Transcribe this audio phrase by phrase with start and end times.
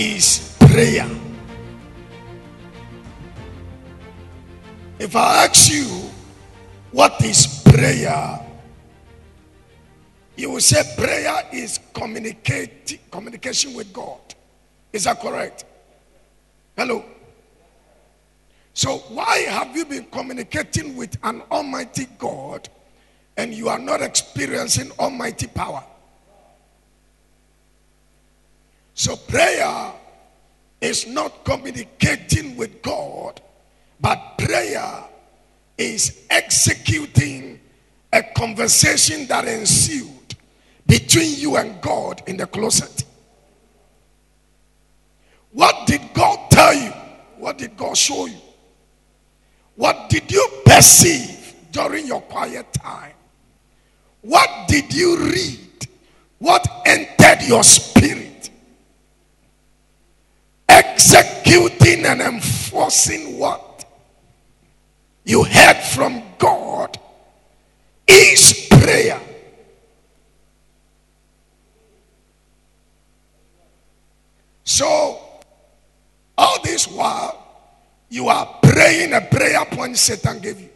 [0.00, 1.06] is prayer?
[4.98, 6.10] If I ask you,
[6.90, 8.40] what is prayer?
[10.36, 14.20] You will say prayer is communicate, communication with God.
[14.90, 15.64] Is that correct?
[16.78, 17.04] Hello?
[18.72, 22.70] So, why have you been communicating with an almighty God
[23.36, 25.84] and you are not experiencing almighty power?
[28.94, 29.92] So, prayer
[30.80, 33.40] is not communicating with God,
[34.00, 35.04] but prayer
[35.76, 37.60] is executing
[38.12, 40.34] a conversation that ensued
[40.86, 43.04] between you and God in the closet.
[45.52, 46.92] What did God tell you?
[47.38, 48.40] What did God show you?
[49.76, 53.12] What did you perceive during your quiet time?
[54.22, 55.88] What did you read?
[56.38, 58.29] What entered your spirit?
[61.02, 63.86] Executing and enforcing what
[65.24, 66.98] you heard from God
[68.06, 69.18] is prayer.
[74.62, 75.18] So,
[76.36, 77.46] all this while,
[78.10, 80.68] you are praying a prayer point Satan gave you.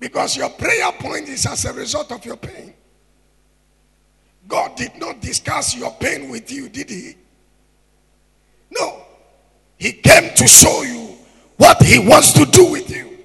[0.00, 2.74] Because your prayer point is as a result of your pain.
[4.48, 7.14] God did not discuss your pain with you, did he?
[8.70, 9.02] No.
[9.78, 11.16] He came to show you
[11.56, 13.18] what he wants to do with you.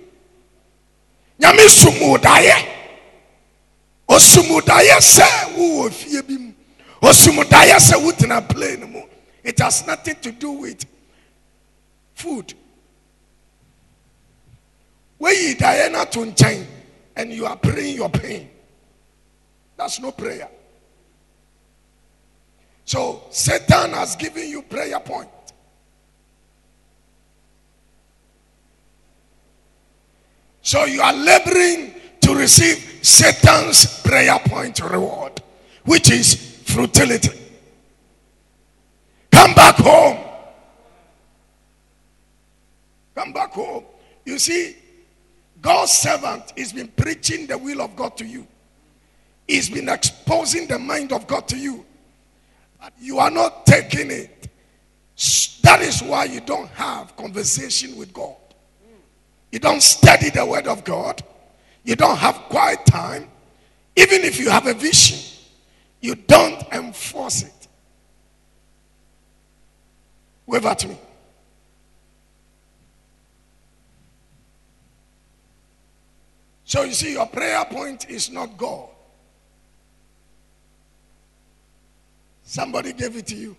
[1.40, 2.68] Nyame sumudaye.
[4.08, 5.24] Osumudaye se
[5.56, 6.54] wo fie bi mu.
[8.88, 9.02] Mu.
[9.44, 10.86] It has nothing to do with
[12.16, 12.54] food.
[15.18, 16.66] Where you Diana to nkyɛn
[17.16, 18.50] and you are praying your pain.
[19.76, 20.50] That's no prayer.
[22.88, 25.28] So Satan has given you prayer point.
[30.62, 35.42] So you are laboring to receive Satan's prayer point reward,
[35.84, 37.38] which is futility.
[39.32, 40.18] Come back home.
[43.16, 43.84] Come back home.
[44.24, 44.78] You see,
[45.62, 48.48] God's servant has been preaching the will of God to you.
[49.46, 51.86] He's been exposing the mind of God to you.
[52.80, 54.50] But you are not taking it.
[55.64, 58.36] That is why you don't have conversation with God.
[59.52, 61.24] You don't study the word of God.
[61.84, 63.30] You don't have quiet time.
[63.96, 65.20] Even if you have a vision,
[66.02, 67.68] you don't enforce it.
[70.46, 70.98] Wave at me.
[76.64, 78.90] So you see, your prayer point is not God.
[82.48, 83.58] Somebody gave it to you.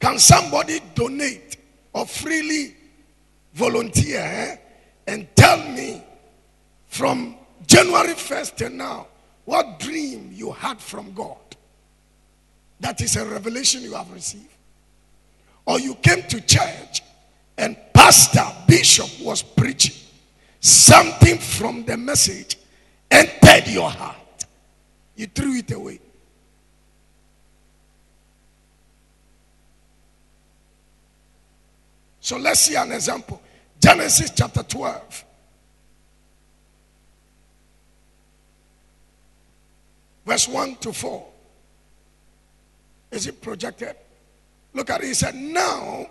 [0.00, 1.58] Can somebody donate
[1.92, 2.74] or freely
[3.54, 4.56] volunteer eh,
[5.06, 6.02] and tell me
[6.88, 7.36] from
[7.68, 9.06] January 1st till now
[9.44, 11.36] what dream you had from God?
[12.80, 14.56] That is a revelation you have received.
[15.66, 17.04] Or you came to church
[17.56, 19.94] and pastor, bishop was preaching.
[20.58, 22.58] Something from the message
[23.10, 24.16] entered your heart.
[25.16, 26.00] You threw it away.
[32.20, 33.40] So let's see an example.
[33.80, 35.24] Genesis chapter 12.
[40.26, 41.26] Verse 1 to 4.
[43.12, 43.96] Is it projected?
[44.74, 45.06] Look at it.
[45.06, 46.06] He said, Now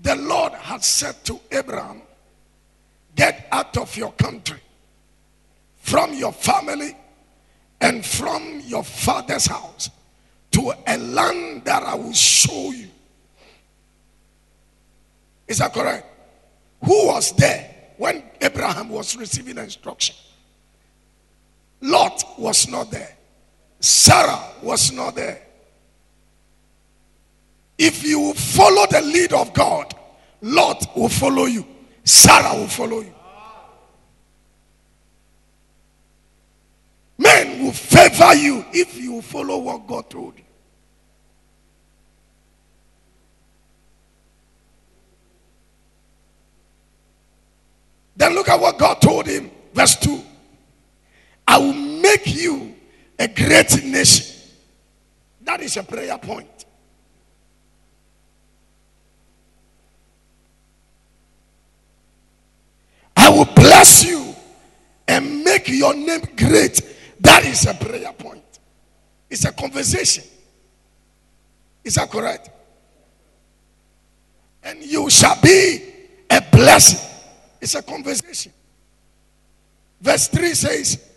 [0.00, 2.02] the Lord had said to Abraham,
[3.14, 4.58] Get out of your country,
[5.84, 6.96] from your family,
[7.82, 9.90] and from your father's house
[10.50, 12.88] to a land that I will show you.
[15.46, 16.06] Is that correct?
[16.82, 20.16] Who was there when Abraham was receiving instruction?
[21.82, 23.14] Lot was not there.
[23.78, 25.42] Sarah was not there.
[27.76, 29.94] If you follow the lead of God,
[30.40, 31.66] Lot will follow you,
[32.04, 33.14] Sarah will follow you.
[37.34, 40.44] Men will favor you if you follow what God told you.
[48.16, 49.50] Then look at what God told him.
[49.72, 50.22] Verse 2
[51.48, 52.76] I will make you
[53.18, 54.36] a great nation.
[55.40, 56.48] That is a prayer point.
[63.16, 64.34] I will bless you
[65.08, 66.80] and make make your name great.
[67.20, 68.42] That is a prayer point.
[69.30, 70.24] It's a conversation.
[71.82, 72.50] Is that correct?
[74.62, 75.92] And you shall be
[76.30, 77.10] a blessing.
[77.60, 78.52] It's a conversation.
[80.00, 81.10] Verse 3 says,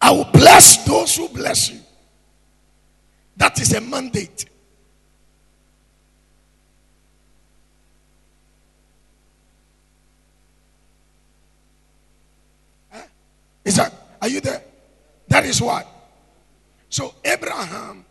[0.00, 1.80] I will bless those who bless you.
[3.36, 4.46] That is a mandate.
[13.64, 13.92] Is that
[14.26, 14.62] are you there?
[15.28, 15.86] That is what.
[16.88, 18.04] So Abraham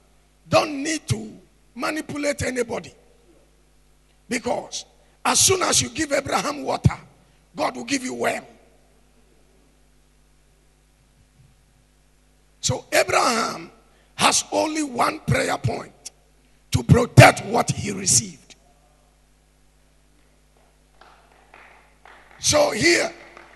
[0.47, 1.37] don't need to
[1.75, 2.93] manipulate anybody.
[4.29, 4.85] Because
[5.25, 6.97] as soon as you give Abraham water,
[7.55, 8.45] God will give you worm.
[12.61, 13.69] So Abraham
[14.15, 16.11] has only one prayer point
[16.71, 18.55] to protect what he received.
[22.39, 23.11] So here,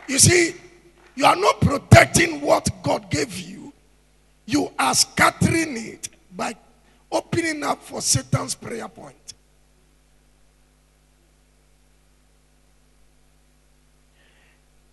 [0.08, 0.56] you see,
[1.20, 3.74] you are not protecting what God gave you,
[4.46, 6.56] you are scattering it by
[7.12, 9.34] opening up for Satan's prayer point.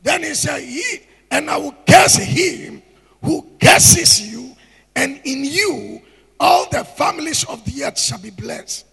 [0.03, 2.83] Then he said, He and I will curse him
[3.23, 4.57] who curses you,
[4.97, 6.03] and in you
[6.41, 8.85] all the families of the earth shall be blessed.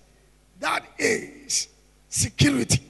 [0.60, 1.68] That is
[2.10, 2.84] security.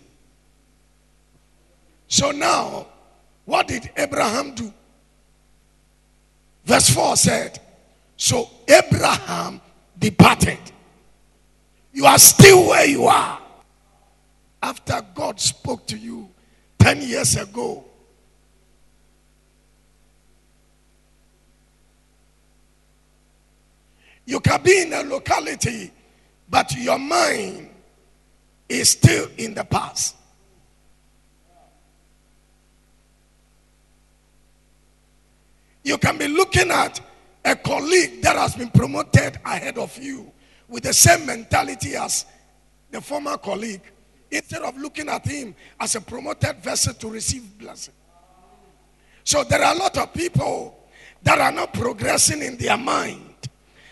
[2.09, 2.87] So now
[3.45, 4.73] what did Abraham do?
[6.65, 7.59] Verse 4 said,
[8.15, 9.59] So Abraham
[9.99, 10.59] departed.
[11.91, 13.39] You are still where you are.
[14.61, 16.29] After God spoke to you
[16.79, 17.83] 10 years ago.
[24.25, 25.91] You can be in a locality,
[26.49, 27.69] but your mind
[28.69, 30.15] is still in the past.
[35.83, 37.01] You can be looking at
[37.43, 40.31] a colleague that has been promoted ahead of you
[40.67, 42.25] with the same mentality as
[42.89, 43.81] the former colleague
[44.31, 47.93] instead of looking at him as a promoted vessel to receive blessing.
[49.23, 50.79] So there are a lot of people
[51.23, 53.35] that are not progressing in their mind,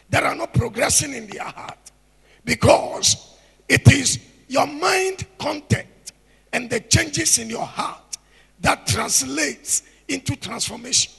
[0.10, 1.92] that are not progressing in their heart
[2.44, 3.38] because
[3.70, 5.88] it is your mind content
[6.54, 8.18] and the changes in your heart
[8.60, 11.14] that translates into transformation.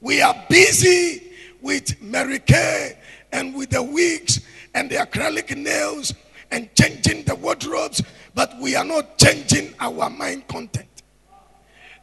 [0.00, 1.30] We are busy
[1.60, 2.98] with Mary Kay
[3.32, 4.40] and with the wigs
[4.74, 6.14] and the acrylic nails
[6.50, 8.02] and changing the wardrobes,
[8.34, 11.02] but we are not changing our mind content.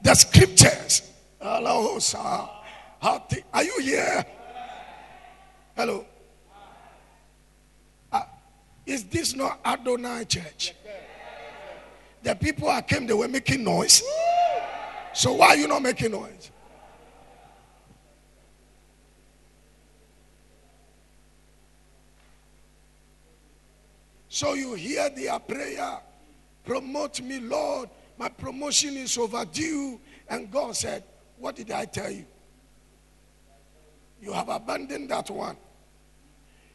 [0.03, 1.01] The scriptures.
[1.41, 2.49] Hello, sir.
[3.01, 4.25] Are you here?
[5.75, 6.05] Hello.
[8.11, 8.23] Uh,
[8.85, 10.73] is this not Adonai Church?
[12.23, 14.03] The people that came, they were making noise.
[15.13, 16.51] So why are you not making noise?
[24.37, 25.97] So you hear their prayer,
[26.63, 27.89] promote me, Lord.
[28.19, 29.99] My promotion is overdue.
[30.29, 31.03] And God said,
[31.39, 32.23] What did I tell you?
[34.21, 35.57] You have abandoned that one.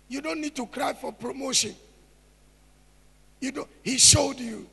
[0.08, 1.76] You don't need to cry for promotion.
[3.40, 4.68] You don't, he showed you.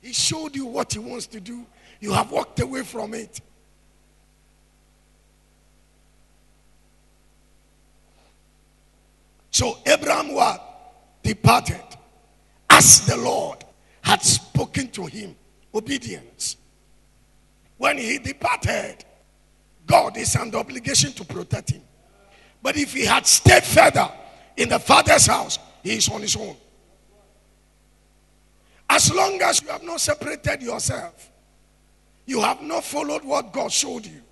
[0.00, 1.64] He showed you what he wants to do.
[2.00, 3.40] You have walked away from it.
[9.52, 10.60] So Abraham what?
[11.22, 11.91] Departed
[12.82, 13.64] as the Lord
[14.02, 15.36] had spoken to him.
[15.72, 16.56] Obedience.
[17.78, 18.96] When he departed,
[19.86, 21.82] God is under obligation to protect him.
[22.60, 24.08] But if he had stayed further
[24.56, 26.56] in the father's house, he is on his own.
[28.90, 31.30] As long as you have not separated yourself,
[32.26, 34.22] you have not followed what God showed you,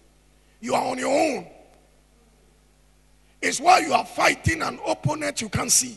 [0.61, 1.47] you are on your own.
[3.41, 5.97] It's why you are fighting an opponent you can't see.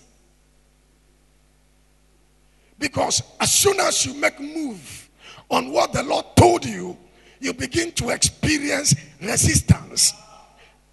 [2.84, 5.10] Because as soon as you make move
[5.50, 6.98] on what the Lord told you,
[7.40, 10.12] you begin to experience resistance.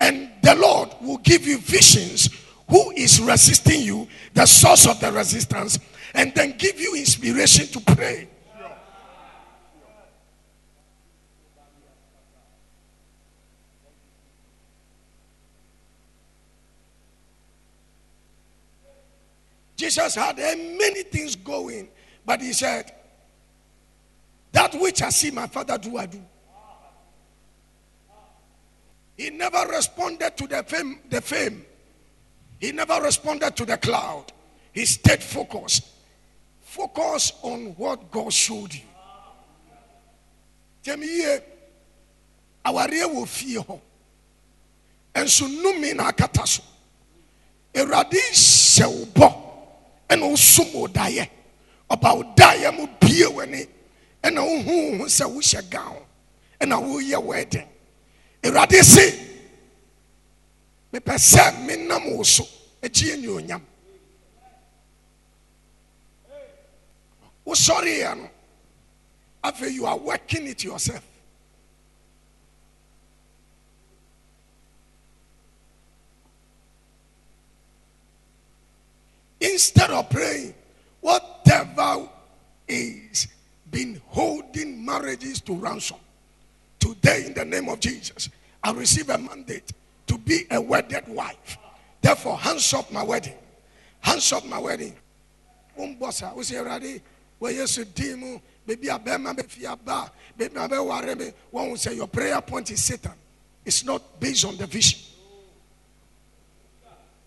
[0.01, 2.31] And the Lord will give you visions
[2.69, 5.81] who is resisting you, the source of the resistance,
[6.15, 8.29] and then give you inspiration to pray.
[19.81, 21.89] Jesus had many things going,
[22.27, 22.93] but he said,
[24.53, 26.21] That which I see my father do, I do.
[29.17, 31.65] He never responded to the fame, the fame.
[32.59, 34.27] He never responded to the cloud.
[34.75, 35.89] He stayed focused.
[36.61, 38.83] Focus on what God showed you.
[40.85, 41.41] tiɛmi yie
[42.65, 43.81] awareɛ wɔ fie hɔ
[45.15, 46.63] nso nnumi na akata so
[47.75, 49.50] awurade hyɛ wo bɔ
[50.11, 51.29] ɛna wosom wo daeɛ.
[51.91, 53.67] Ɔba wo mu bie w'ani.
[54.23, 55.97] Ɛna wohu wo ho sɛ wohyɛ gown.
[56.61, 57.69] Ɛna woyɛ wedding.
[58.43, 59.27] Awurade se
[60.93, 62.45] mepɛ sɛ menam wo so
[62.83, 63.63] akyi anuonyam.
[67.47, 68.31] Wosɔreeɛ no
[69.43, 71.03] afei you are working it yourself
[79.41, 80.55] instead of praying
[81.01, 82.09] whatever
[82.69, 83.29] is
[83.71, 85.97] been holding marriages to ransom
[86.79, 88.29] today in the name of jesus
[88.63, 89.73] i receive a mandate
[90.11, 91.57] to be a wedded wife.
[92.03, 93.37] Therefore hands up my wedding.
[94.01, 94.97] Hands up my wedding.
[95.79, 97.01] Umbosa usi ready
[97.39, 102.83] where yesu dimu baby abema befi aba baby one will say your prayer point is
[102.83, 103.13] satan.
[103.65, 104.99] It's not based on the vision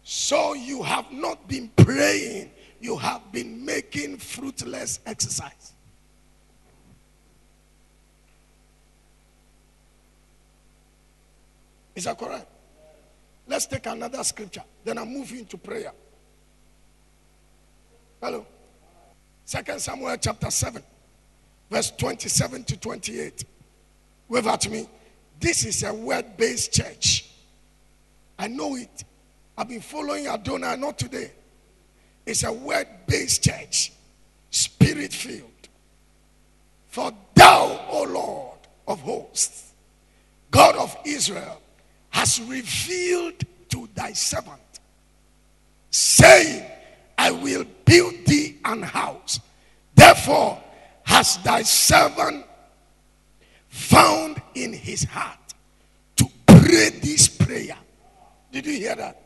[0.03, 5.73] so you have not been praying, you have been making fruitless exercise.
[11.95, 12.47] Is that correct?
[13.47, 14.63] Let's take another scripture.
[14.83, 15.91] Then i move moving to prayer.
[18.21, 18.45] Hello.
[19.45, 20.81] Second Samuel chapter 7,
[21.69, 23.45] verse 27 to 28.
[24.29, 24.87] Wave at me.
[25.39, 27.29] This is a word based church.
[28.39, 29.03] I know it.
[29.57, 31.31] I've been following Adonai, not today.
[32.25, 33.91] It's a word based church,
[34.49, 35.49] spirit filled.
[36.87, 39.73] For thou, O Lord of hosts,
[40.51, 41.59] God of Israel,
[42.09, 44.61] has revealed to thy servant,
[45.89, 46.65] saying,
[47.17, 49.39] I will build thee an house.
[49.95, 50.61] Therefore,
[51.03, 52.45] has thy servant
[53.69, 55.39] found in his heart
[56.15, 57.77] to pray this prayer.
[58.51, 59.22] Did you hear that?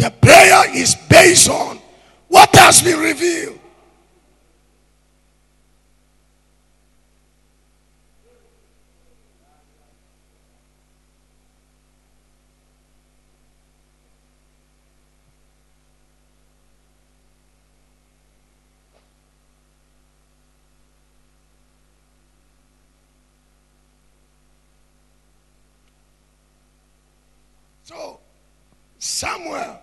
[0.00, 1.78] The prayer is based on
[2.28, 3.58] what has been revealed.
[27.82, 28.18] So,
[28.98, 29.80] Samuel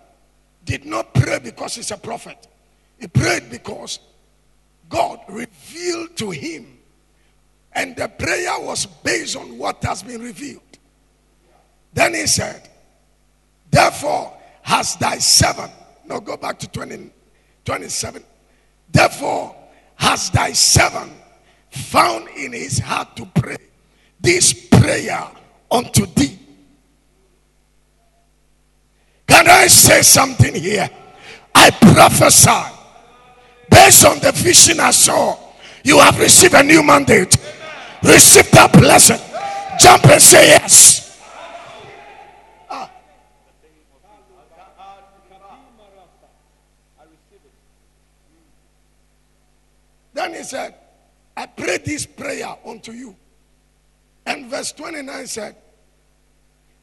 [0.68, 2.48] did not pray because he's a prophet.
[2.98, 3.98] He prayed because
[4.88, 6.78] God revealed to him.
[7.74, 10.62] And the prayer was based on what has been revealed.
[11.92, 12.70] Then he said,
[13.70, 15.70] Therefore, has thy servant,
[16.06, 17.10] now go back to 20,
[17.66, 18.24] 27.
[18.90, 19.54] Therefore,
[19.96, 21.12] has thy servant
[21.70, 23.58] found in his heart to pray
[24.20, 25.30] this prayer
[25.70, 26.38] unto thee
[29.28, 30.90] can I say something here?
[31.54, 32.74] I prophesy
[33.70, 35.36] based on the vision I saw.
[35.84, 37.36] You have received a new mandate.
[38.02, 39.18] Receive that blessing.
[39.78, 41.04] Jump and say yes.
[50.14, 50.74] Then he said,
[51.36, 53.14] I pray this prayer unto you.
[54.26, 55.56] And verse 29 said,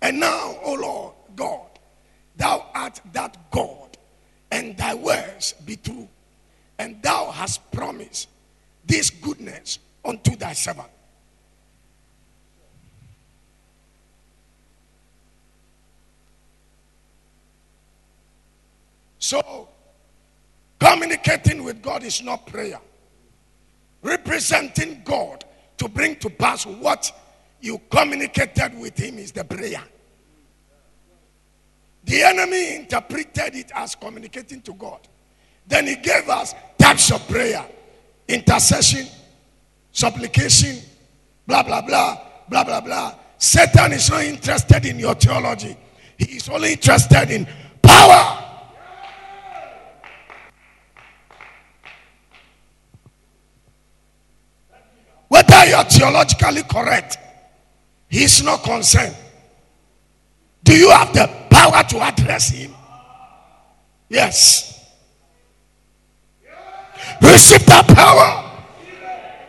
[0.02, 1.76] And now, O Lord God,
[2.38, 3.85] Thou art that God,
[4.56, 6.08] and thy words be true.
[6.80, 8.30] And thou hast promised
[8.86, 10.88] this goodness unto thy servant.
[19.20, 19.68] So,
[20.80, 22.80] communicating with God is not prayer.
[24.04, 25.44] Representing God
[25.78, 27.12] to bring to pass what
[27.60, 29.84] you communicated with Him is the prayer.
[32.06, 35.00] The enemy interpreted it as communicating to God.
[35.68, 37.66] Then he gave us types of prayer
[38.28, 39.08] intercession,
[39.92, 40.78] supplication,
[41.48, 43.16] blah, blah, blah, blah, blah, blah.
[43.38, 45.76] Satan is not interested in your theology,
[46.18, 47.48] he is only interested in
[47.82, 48.42] power.
[55.28, 57.18] Whether you are theologically correct,
[58.08, 59.16] he is not concerned.
[60.64, 62.76] Do you have the power to address him?
[64.10, 64.92] Yes.
[67.22, 68.52] Receive that power.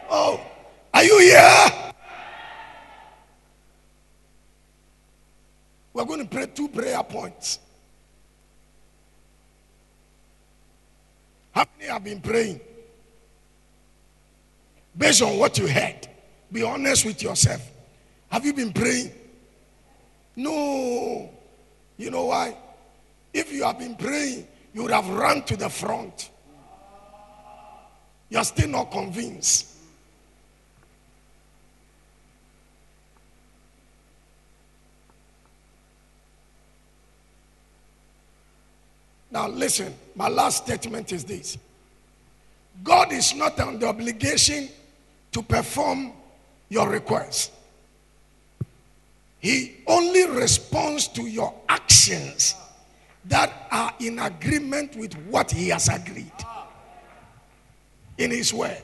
[0.09, 0.41] Oh,
[0.95, 1.93] are you here?
[5.93, 7.59] We're going to pray two prayer points.
[11.53, 12.61] How many have been praying?
[14.97, 16.09] Based on what you heard,
[16.53, 17.63] Be honest with yourself.
[18.31, 19.13] Have you been praying?
[20.37, 21.31] No.
[21.97, 22.57] You know why?
[23.33, 26.31] If you have been praying, you would have run to the front.
[28.29, 29.77] You're still not convinced.
[39.31, 41.59] Now, listen, my last statement is this
[42.83, 44.69] God is not under obligation
[45.33, 46.13] to perform
[46.69, 47.53] your request,
[49.47, 52.57] He only responds to your actions
[53.27, 56.33] that are in agreement with what He has agreed
[58.19, 58.83] in His word.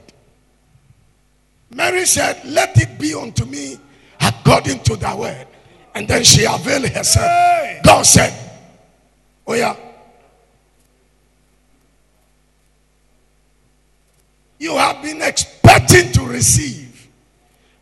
[1.75, 3.77] Mary said, Let it be unto me
[4.21, 5.49] according to thy word.
[5.97, 7.83] And then she availed herself.
[7.83, 8.33] God said,
[9.45, 9.75] Oh, yeah.
[14.61, 17.09] You have been expecting to receive,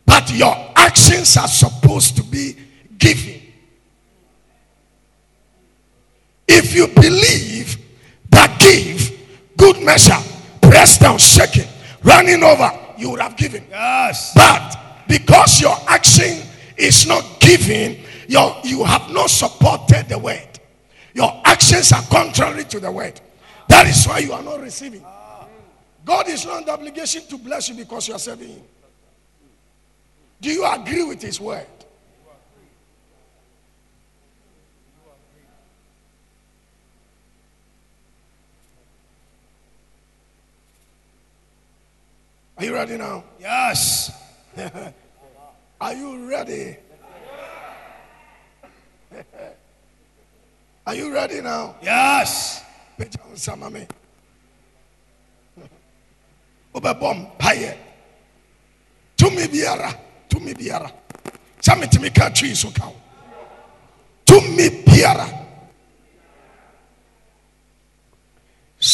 [0.06, 2.56] but your actions are supposed to be
[3.00, 3.42] giving.
[6.46, 7.76] If you believe
[8.30, 9.18] that give,
[9.56, 10.18] good measure,
[10.60, 11.68] pressed down, shaking,
[12.02, 13.64] running over, you would have given.
[13.70, 14.32] Yes.
[14.34, 14.76] But
[15.08, 20.46] because your action is not giving, your, you have not supported the word.
[21.14, 23.20] Your actions are contrary to the word.
[23.68, 25.04] That is why you are not receiving.
[26.04, 28.62] God is not under obligation to bless you because you are serving Him.
[30.40, 31.66] Do you agree with His word?
[42.80, 43.22] Ready now?
[43.38, 44.10] Yes.
[45.80, 46.76] Are you ready?
[50.86, 51.76] Are you ready now?
[51.82, 52.64] Yes.
[52.98, 53.86] Nsa ma me.
[56.74, 57.72] wobɛbɔ mpaeɛ
[59.16, 59.90] tumi biara
[60.28, 60.90] tumi biara
[61.60, 62.96] sɛ metumi ka twii so ka wo
[64.24, 65.26] tumi biara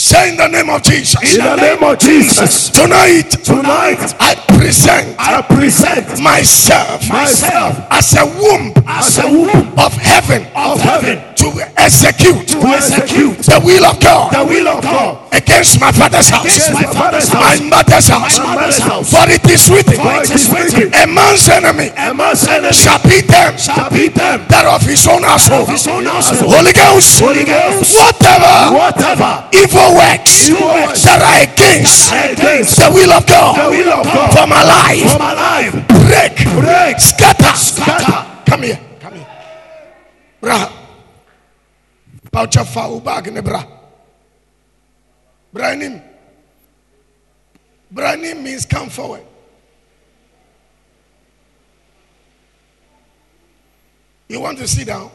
[0.07, 1.35] Say in the name of Jesus.
[1.35, 2.71] In the name of Jesus.
[2.71, 9.92] Tonight, Tonight, I present I present myself, myself as a womb as a womb of
[9.99, 15.27] heaven of heaven to execute to execute the will of God the will of God
[15.33, 18.38] against my father's house, against my father's my house, mother's house.
[18.38, 19.11] my mother's house.
[19.12, 23.03] For it is written, For it is written, a man's enemy a man's enemy shall
[23.03, 25.69] be them shall beat them that of his own household.
[25.69, 26.55] of his own household.
[26.55, 27.99] Holy Ghost, Holy Ghost.
[27.99, 32.11] whatever Whatever evil works that are against
[32.79, 36.37] the will of God the will of God for my life, for my life, break,
[36.61, 38.43] break, scatter, scatter.
[38.47, 39.27] Come here, come here.
[40.41, 40.73] Bra.
[42.31, 43.65] Paucha fa wo bag bra.
[45.55, 46.03] Branim.
[47.93, 49.25] Branim means come forward.
[54.29, 55.11] You want to sit down?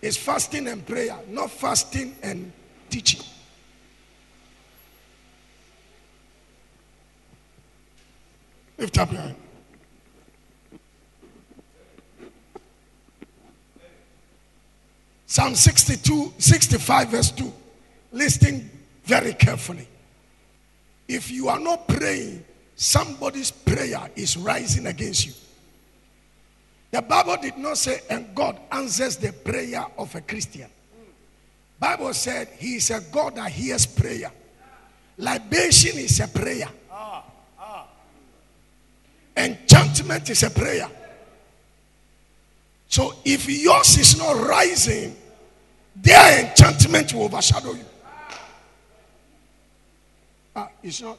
[0.00, 2.52] It's fasting and prayer, not fasting and
[2.88, 3.20] teaching.
[8.78, 9.36] Lift up your hand.
[15.26, 17.52] Psalm 62, 65, verse 2.
[18.12, 18.70] Listen
[19.04, 19.88] very carefully.
[21.08, 22.44] If you are not praying,
[22.74, 25.32] somebody's prayer is rising against you.
[26.90, 30.70] The Bible did not say, and God answers the prayer of a Christian.
[31.78, 34.32] Bible said he is a God that hears prayer.
[35.18, 36.68] Libation is a prayer.
[39.36, 40.88] Enchantment is a prayer.
[42.88, 45.14] So if yours is not rising,
[45.94, 47.84] their enchantment will overshadow you.
[50.54, 51.18] Ah, it's not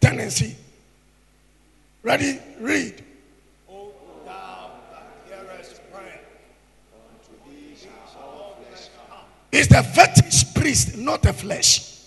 [0.00, 0.56] tendency.
[2.02, 2.38] Ready?
[2.60, 3.04] Read.
[9.70, 12.06] It's the fetish priest, not the flesh.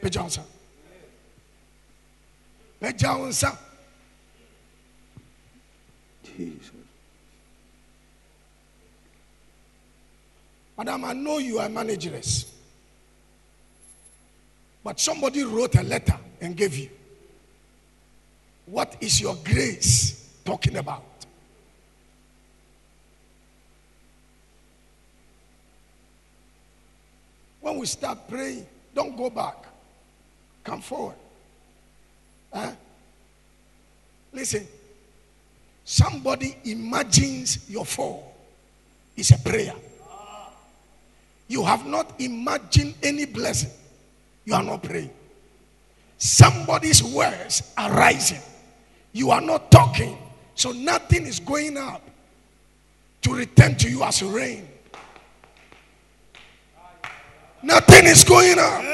[0.00, 0.44] Page Johnson.
[2.80, 3.52] Page Johnson.
[6.22, 6.70] Jesus.
[10.78, 12.52] Madam, I know you are manageress.
[14.84, 16.90] But somebody wrote a letter and gave you.
[18.66, 21.09] What is your grace talking about?
[27.60, 29.56] When we start praying, don't go back.
[30.64, 31.16] Come forward.
[32.52, 32.72] Huh?
[34.32, 34.66] Listen.
[35.84, 38.34] Somebody imagines your fall.
[39.16, 39.74] It's a prayer.
[41.48, 43.70] You have not imagined any blessing.
[44.44, 45.10] You are not praying.
[46.20, 48.40] somebody's words are rising.
[49.12, 50.16] You are not talking,
[50.54, 52.02] so nothing is going up
[53.22, 54.68] to return to you as rain.
[57.62, 58.84] Nothing is going up.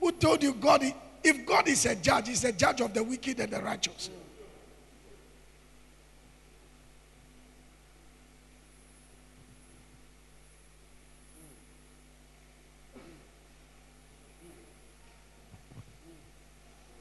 [0.00, 0.84] Who told you God?
[1.24, 4.10] If God is a judge, He's a judge of the wicked and the righteous.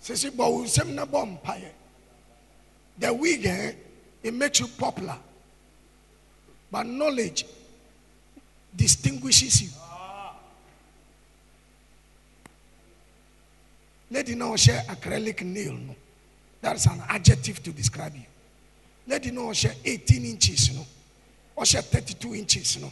[0.02, 0.32] Sisi.
[3.00, 3.71] The wig, eh,
[4.23, 5.17] it makes you popular.
[6.71, 7.45] But knowledge
[8.75, 9.69] distinguishes you.
[14.10, 15.73] Lady now share acrylic nail.
[15.73, 15.95] No.
[16.62, 18.23] That's an adjective to describe you.
[19.06, 20.86] Lady now share 18 inches, no.
[21.56, 22.91] Or share 32 inches, no.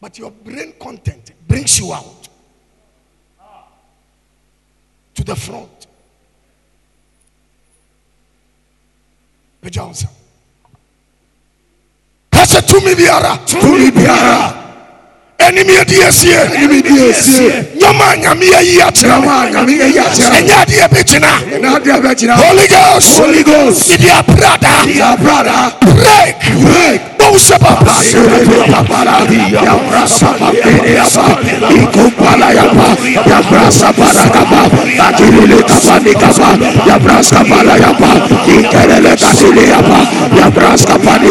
[0.00, 2.28] But your brain content brings you out
[5.14, 5.86] to the front.
[9.62, 10.08] Pejansa.
[12.52, 13.38] Kasa tumi biara.
[13.48, 14.52] Tumi biara.
[15.38, 16.36] Enimi edi esie.
[16.54, 17.64] Enimi di esie.
[17.80, 19.24] Nyama nyame ayi akyerɛ wo.
[19.24, 20.36] Nyama nyame ayi akyerɛ.
[20.36, 21.32] Ɛnyɛ adeɛ bɛgyina.
[21.62, 22.34] Na adi abɛgyina.
[22.36, 23.18] Holy Ghost.
[23.18, 23.90] Holy Ghost.
[23.90, 24.84] Idi aprada.
[24.84, 25.72] Ya brada.
[25.80, 26.36] Break.
[26.60, 27.00] Break.
[27.22, 27.94] Bow papa.
[27.96, 29.00] Patirili kapa,
[29.64, 31.24] ya braska papiri apa,
[31.70, 32.86] ikupala yapa,
[33.30, 34.24] ya braska para,
[40.36, 41.30] ya braska bele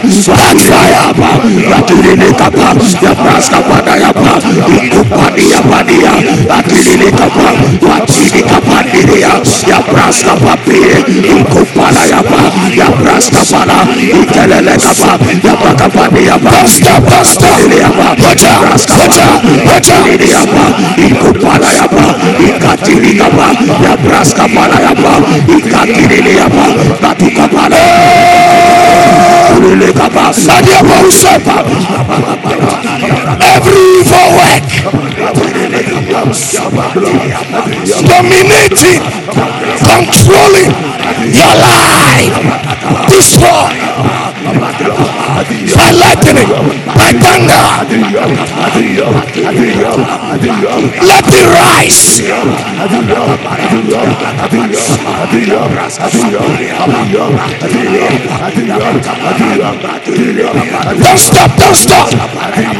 [0.00, 1.14] fire
[1.70, 4.40] rakilini kapa yapras kapa da yapa
[4.90, 6.12] kupani yapani ya
[6.48, 9.30] rakilini kapa patini kapa diri ya
[9.68, 11.02] yapras kapa pire
[11.52, 12.40] kupala yapa
[12.76, 20.04] yapras kapa la ikelele kapa yapa kapa ni yapa basta basta diri yapa yapras kapa
[20.04, 20.64] diri yapa
[21.22, 22.04] kupala yapa
[22.48, 23.48] ikatini kapa
[23.84, 25.14] yapras kapa la yapa
[25.58, 26.66] ikatini yapa
[27.00, 27.78] katu kapa la
[33.40, 34.68] Every evil work.
[38.04, 39.00] Dominating.
[39.88, 40.68] Controlling
[41.32, 42.36] your life.
[43.08, 43.72] Destroy.
[46.24, 47.64] By thunder.
[51.04, 52.22] Let it rise.
[61.02, 62.08] Don't stop, don't stop.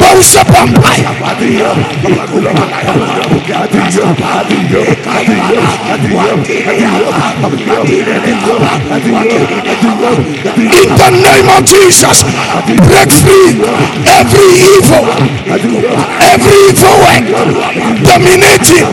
[0.00, 0.64] Bow sepa.
[10.64, 12.22] In the name of Jesus,
[12.88, 15.04] break free every evil,
[16.22, 17.24] every evil work,
[18.06, 18.86] dominating,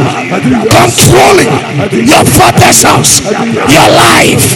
[0.69, 1.51] controlling
[2.07, 4.55] your father's house, your life.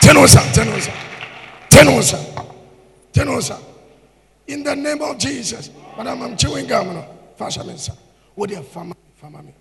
[0.00, 0.92] Tenosa, Tenosa,
[1.68, 2.18] Tenosa,
[3.12, 3.58] Tenosa.
[4.46, 6.94] In the name of Jesus, Madam, I'm chewing gum.
[6.94, 7.04] no.
[7.76, 7.92] Sir.
[8.34, 8.94] What do you farmer?
[9.16, 9.52] Farmer me.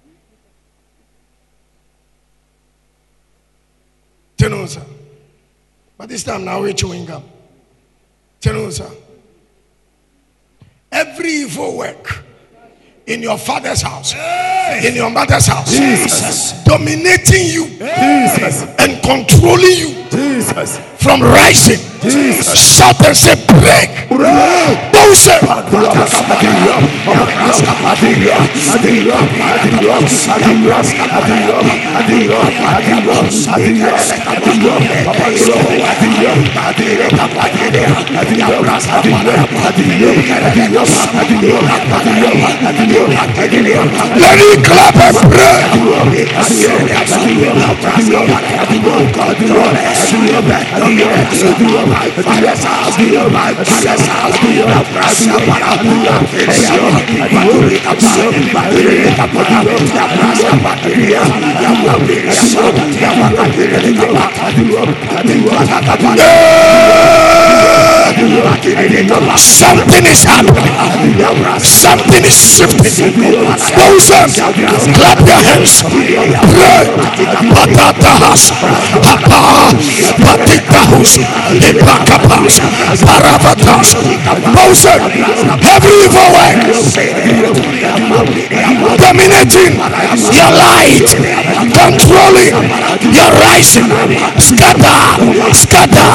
[4.38, 5.05] Tenosa.
[5.98, 7.24] But this time now we're chewing gum.
[8.42, 8.94] Tenosa.
[10.92, 12.24] Every evil work
[13.08, 14.14] in your father's house,
[14.84, 15.72] in your mother's house,
[16.64, 17.66] dominating you.
[17.78, 18.64] Jesus.
[18.80, 20.06] and controlling you.
[20.10, 21.78] Jesus, from rising.
[22.56, 23.90] Shout and say, break.
[42.96, 45.56] Let me clap and pray.
[66.16, 66.56] Yeah!
[68.66, 70.74] Something is happening.
[71.62, 73.14] Something is shifting.
[73.78, 75.86] Those clap your hands.
[75.86, 76.90] Pray.
[77.54, 78.58] Patatahas.
[79.06, 79.70] Papa.
[80.18, 81.22] Patitahus.
[81.62, 82.58] Ipakapas.
[83.06, 84.02] Paravatas.
[84.50, 85.02] Moses.
[85.62, 86.58] Every evil way.
[88.98, 89.78] Dominating
[90.34, 91.06] your light.
[91.70, 92.58] Controlling
[93.14, 93.94] your rising.
[94.42, 95.54] Scatter.
[95.54, 96.10] Scatter.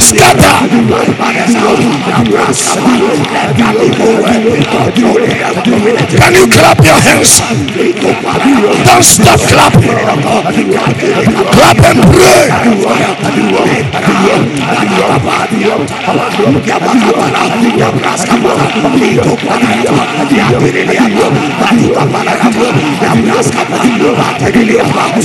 [0.00, 1.93] Scatter.
[6.18, 7.40] Can you clap your hands?
[8.86, 9.98] Don't stop clapping.
[11.54, 12.48] Clap and pray.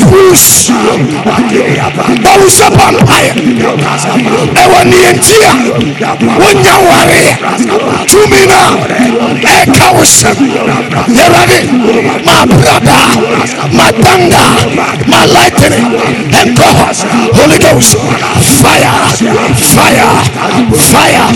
[0.09, 0.69] Push.
[2.23, 3.33] Bawusa vampire.
[4.63, 5.51] Ẹwọ nìyẹntì a
[6.65, 7.23] nyaware
[8.09, 8.61] tumi na
[9.59, 10.37] ɛka wo sɛm
[11.15, 11.59] yɛwurade
[12.25, 12.99] mabrada
[13.77, 14.43] madanga
[15.09, 15.19] ma
[17.35, 17.97] holy ghost.
[18.59, 18.93] Fire.
[19.75, 20.11] Fire.
[20.75, 21.27] Fire.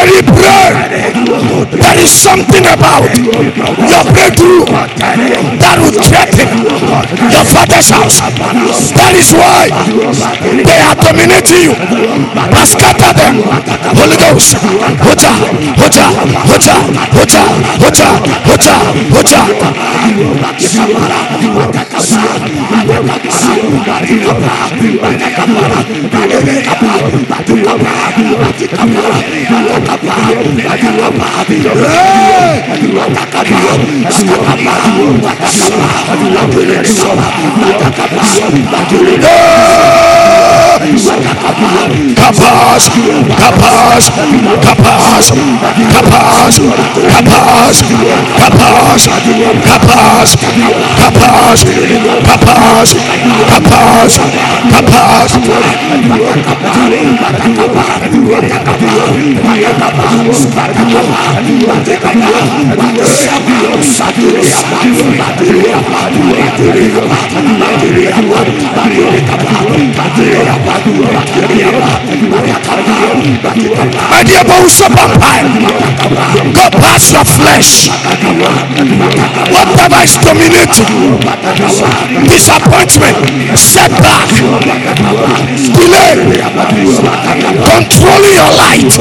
[0.08, 1.18] it pray.
[1.39, 6.52] There is something about your breakthrough that will threaten
[7.32, 8.19] your father's house.
[8.91, 9.71] That is why
[10.67, 11.73] they are dominating you.
[12.36, 13.39] But scatter them.
[13.95, 14.60] Holy Ghost.
[14.99, 15.32] Hoja,
[15.80, 16.12] hoja,
[16.43, 16.75] hoja,
[17.15, 17.39] hoja,
[17.80, 18.10] hoja,
[39.22, 39.79] Hey!
[40.80, 41.15] Hoja.
[42.15, 42.84] Kapaz,
[43.39, 44.06] kapaz,
[44.60, 45.32] kapaz,
[45.94, 46.60] kapaz, kapaz,
[47.10, 47.46] kapaz,
[48.39, 49.65] kapaz, kapaz,
[52.30, 52.89] kapaz,
[53.50, 54.20] kapaz,
[54.72, 55.50] kapaz.
[70.69, 70.77] My
[74.21, 74.45] dear
[76.53, 77.89] go past your flesh.
[79.49, 81.17] Whatever is dominating,
[82.29, 83.17] disappointment,
[83.58, 84.29] setback,
[85.73, 86.38] delay,
[87.65, 88.93] controlling your light.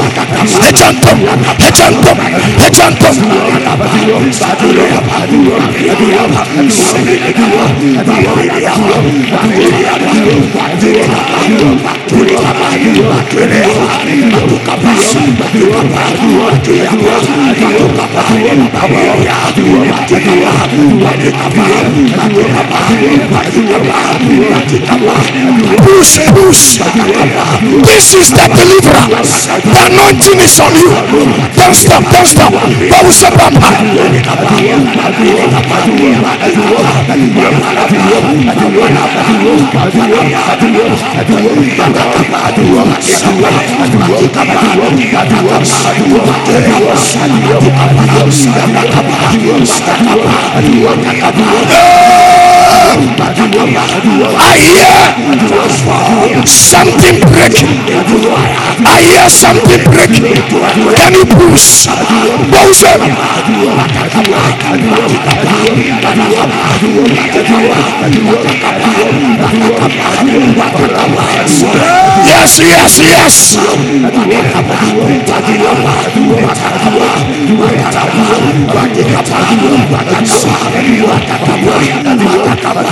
[0.57, 1.21] Hejantum,
[1.61, 2.17] hejantum,
[2.57, 3.13] hejantum.
[11.59, 11.75] This
[28.15, 29.03] is the deliverer.
[29.59, 30.95] The anointing is on you.
[31.55, 32.53] Don't stop, don't stop.
[32.89, 33.29] Bowser
[41.55, 41.89] you
[52.99, 57.79] I hear something breaking.
[58.85, 60.35] I hear something breaking.
[60.99, 61.87] Can you push?
[62.51, 62.99] Bowser.
[72.27, 73.57] Yes, yes, yes.
[81.59, 82.88] Pray.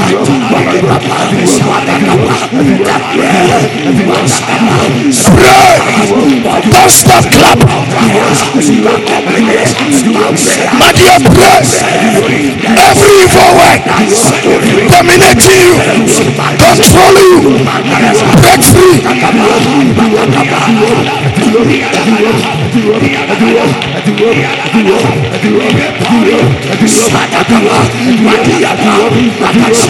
[6.68, 7.58] Don't stop clap.
[10.78, 11.82] Magia praise.
[12.78, 13.82] Every evil work
[14.94, 15.74] dominating you,
[16.62, 17.58] controlling you,
[18.38, 19.02] break free.
[28.24, 29.87] Magia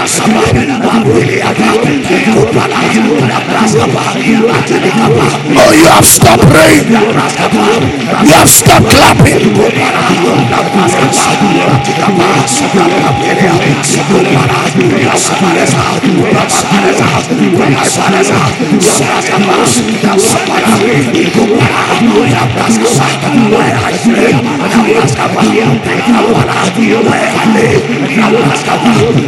[0.00, 0.29] pasa, la
[5.52, 6.86] Oh, you have stopped praying.
[6.90, 9.50] You have stopped clapping.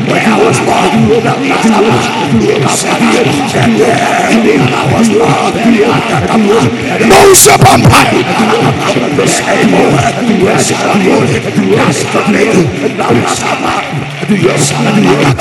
[0.09, 0.92] Where I was born.
[7.09, 8.23] No sepampire.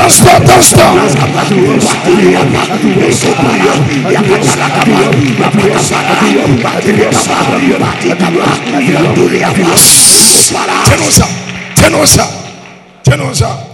[0.07, 0.97] Stop the storm.
[10.85, 11.27] Turn on, sir.
[11.75, 12.27] Turn on, sir.
[13.03, 13.70] Turn on, sir.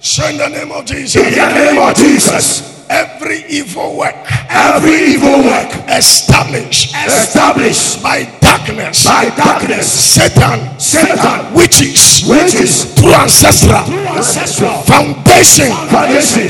[0.00, 1.16] In the name of Jesus.
[1.16, 2.86] In the name of Jesus.
[2.88, 4.14] Every evil work.
[4.48, 5.72] Every evil work.
[5.88, 6.94] Established.
[6.94, 8.00] Established.
[8.00, 13.84] By darkness, by darkness, Satan, Satan, witches, witches, through ancestral,
[14.16, 15.68] ancestral foundation,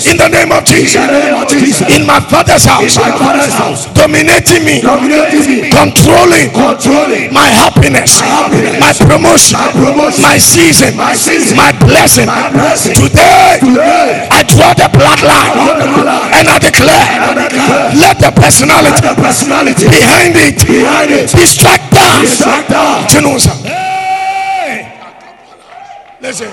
[0.07, 1.03] in the name of Jesus,
[1.91, 2.95] in my father's house,
[3.99, 4.79] dominating me,
[5.75, 6.55] controlling,
[7.35, 8.23] my happiness,
[8.79, 9.59] my promotion,
[10.23, 12.29] my season, my blessing.
[12.95, 13.59] Today,
[14.31, 15.51] I draw the bloodline,
[16.39, 17.35] and I declare,
[17.99, 19.03] let the personality
[19.91, 21.88] behind it be struck
[22.69, 23.53] da gye no nsa
[26.23, 26.47] lɛsɛ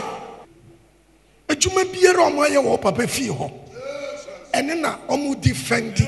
[1.49, 3.51] adwuma biara ɔmo ayɛ wɔ papa fie hɔ.
[4.53, 6.05] Ɛne na ɔmo di fɛndi.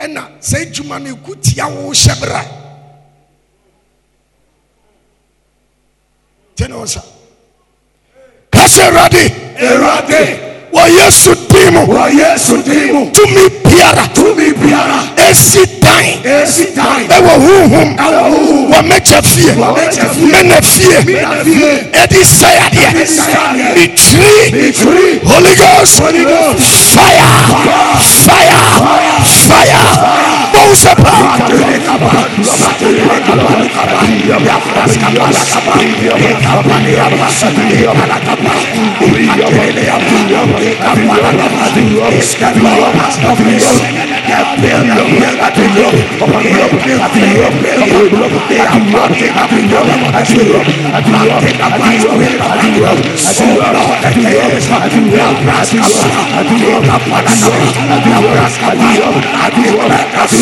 [0.00, 2.44] Ɛna sɛ adwuma no eku tia wo hyɛ bra.
[6.56, 7.02] Gye no nsa
[8.50, 10.51] kasa awurade awurade.
[10.72, 17.32] wa Yesu dimu wa Yesu dimu tumi biara tumi biara esi dan esi dan ɛwɔ
[17.44, 22.88] huhum ɛwɔ huhum wa mɛkyɛ fie wa mɛkyɛ fie mɛna fie mɛna fie ɛdi sayadeɛ
[22.90, 25.98] ɛdi sayadeɛ mitiri mitiri holy ghost.
[26.00, 26.94] Holy ghost.
[26.94, 27.30] Fire.
[28.26, 28.62] Fire.
[28.82, 29.18] Fire.
[29.48, 29.84] Fire.
[29.96, 30.41] fire.
[30.52, 31.12] Bosapa,
[59.44, 60.41] I do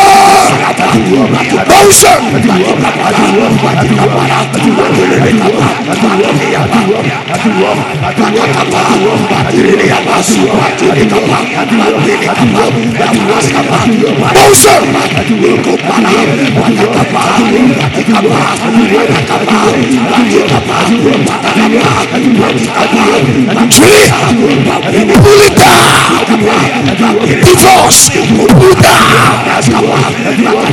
[1.67, 2.41] Motion.
[23.71, 24.07] Tree,
[25.21, 25.75] Buddha,
[27.41, 28.09] divorce,
[28.53, 28.97] Buddha,
[30.43, 30.71] no!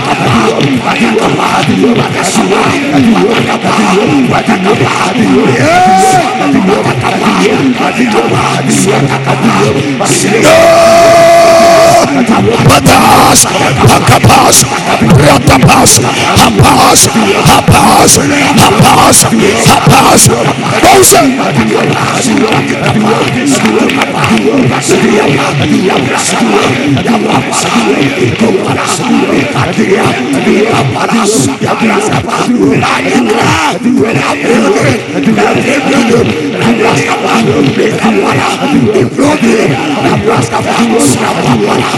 [12.08, 14.64] Patas, Hakapas,
[15.26, 16.00] Ratapas,
[16.40, 17.00] Hapas,
[17.44, 18.12] Hapas,
[18.59, 19.18] Hapas,
[19.68, 20.22] Hapas,
[20.82, 21.22] Rosa.
[38.98, 39.59] Implode!
[40.12, 41.97] Abraço, abraço,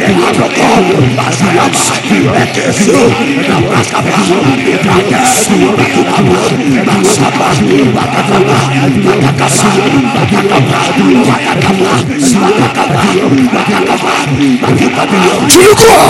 [15.47, 16.05] Tulikuwa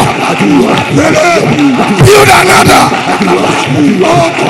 [2.05, 2.83] build another.
[4.03, 4.41] Oh,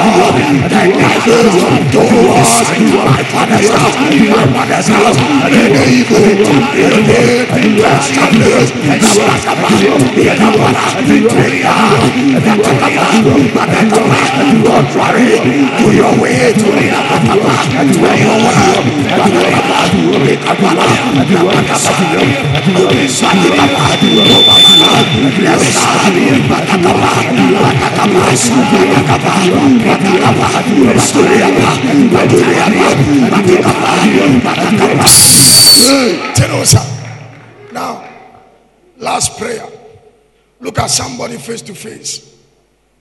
[14.65, 15.37] Contrary
[15.77, 16.31] to your way.
[37.73, 38.03] Now,
[38.97, 39.80] last prayer.
[40.61, 42.37] Look at somebody face to face.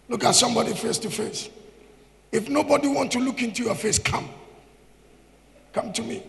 [0.09, 1.49] Look at somebody face to face.
[2.33, 4.29] If nobody want to look into your face, come.
[5.73, 6.23] Come to me.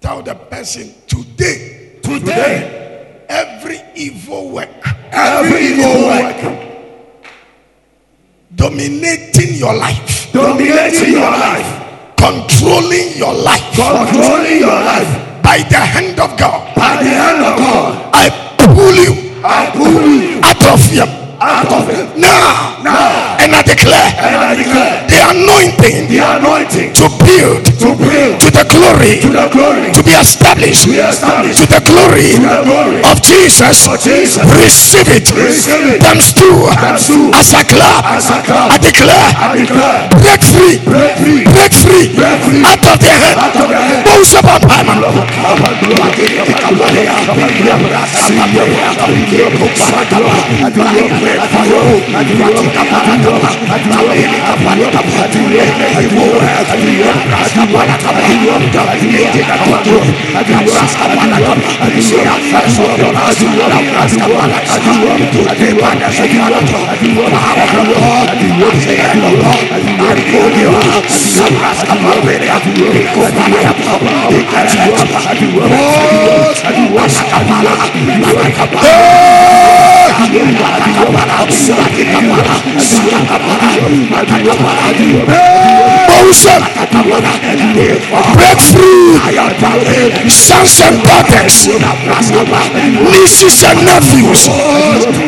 [0.00, 4.68] Tell the person today, Today, every evil work
[5.10, 6.62] every evil work
[8.54, 16.20] dominating your life, dominating your life, controlling your life controlling your life by the hand
[16.20, 19.76] of God, by the hand of God, I pull you I pull you out
[20.72, 22.16] of him out of it.
[22.16, 27.88] now, Now, and I declare and I declare the anointing the anointing to build to
[27.98, 32.32] bring to the glory to the glory to be established be established to the glory
[32.36, 33.86] to the glory of Jesus.
[33.86, 34.42] of Jesus.
[34.56, 35.28] Receive it.
[35.34, 36.00] Receive it.
[36.00, 36.66] Times two.
[36.78, 37.30] Times two.
[37.36, 38.72] As I clap, As I clap.
[38.72, 42.64] I declare, I declare break free, break free break free, Break free.
[42.64, 43.36] out of the hand.
[43.38, 44.04] Out of the hand.
[44.06, 44.46] Bones of
[51.28, 51.66] our time.
[75.76, 76.62] Bones
[78.58, 79.95] of
[88.34, 89.18] break free.
[90.30, 91.68] Sons and daughters,
[93.04, 94.48] nieces and nephews,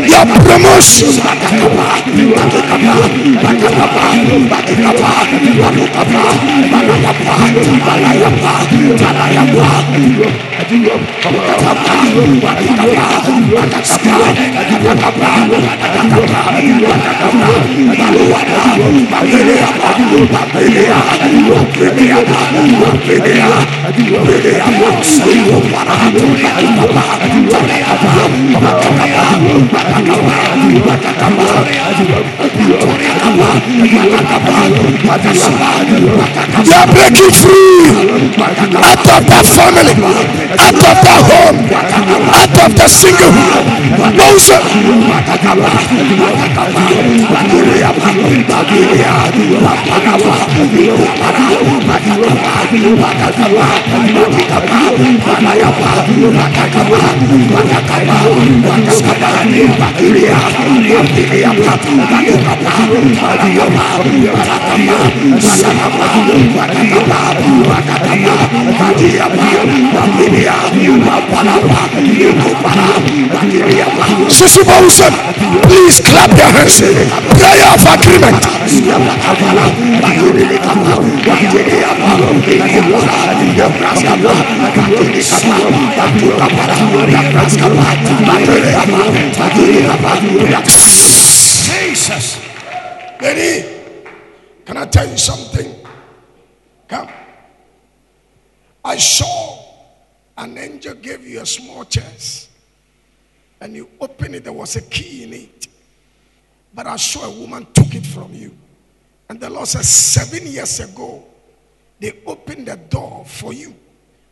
[0.09, 1.09] your promotion.
[14.79, 14.95] They
[36.74, 37.91] are breaking free
[38.79, 39.95] out of that family,
[40.55, 41.59] out of that home,
[42.31, 44.68] out of the single.
[44.69, 45.09] Those
[74.39, 76.80] Sister Please clap your hands.
[76.80, 78.42] Prayer of agreement.
[91.66, 92.26] Jesus.
[93.20, 93.82] Lady,
[94.64, 95.74] can I tell you something?
[96.88, 97.09] Come.
[98.84, 99.59] I saw
[100.36, 102.47] an angel gave you a small chest
[103.61, 105.68] and you open it, there was a key in it.
[106.74, 108.56] But I saw a woman took it from you.
[109.28, 111.24] And the Lord said, Seven years ago,
[112.00, 113.74] they opened the door for you,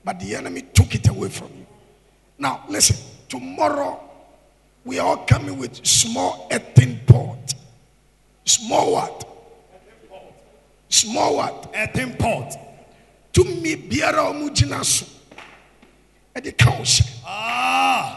[0.04, 1.66] but the enemy took it away from you.
[2.38, 2.96] Now, listen,
[3.28, 4.00] tomorrow
[4.84, 7.54] we are all coming with small earthen pot.
[8.44, 9.28] Small what?
[10.88, 11.72] Small what?
[11.74, 12.56] Earthen pot.
[13.36, 15.04] tumi biara a ɔmo gyina so
[16.36, 17.04] ɛde ka wo hyɛ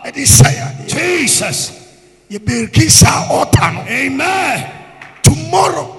[0.05, 1.71] ɛde sɛ yadeɛ Jesus.
[2.29, 4.71] yɛbɛriki saa ɔta no Amen.
[5.23, 5.95] tomorrow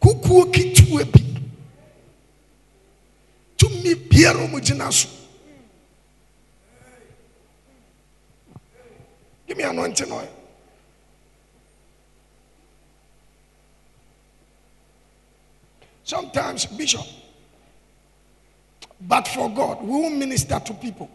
[0.00, 1.20] kukuo ketewa bi
[3.58, 5.08] tumi biara ɔmo gyina so.
[9.46, 10.28] Give me anointing oil.
[16.04, 17.06] Sometimes bishop
[19.00, 21.10] but for god we will minister to people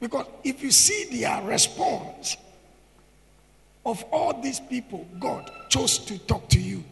[0.00, 2.36] because if you see their response
[3.86, 6.82] of all these people, God chose to talk to you.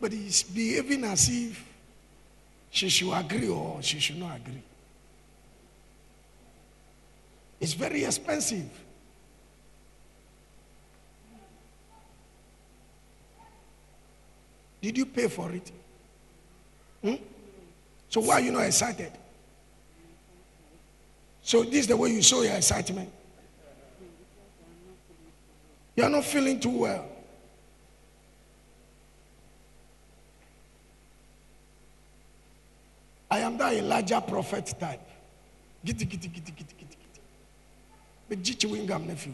[0.00, 1.64] But he's behaving as if
[2.70, 4.62] she should agree or she should not agree.
[7.60, 8.68] It's very expensive.
[14.80, 15.72] Did you pay for it?
[17.02, 17.14] Hmm?
[18.08, 19.12] So why are you not excited?
[21.42, 23.10] So this is the way you show your excitement.
[25.96, 27.06] You are not feeling too well.
[33.30, 35.00] I am that Elijah prophet type.
[35.84, 37.20] Giti giti giti giti giti giti.
[38.28, 39.32] But jichi wingam nephew.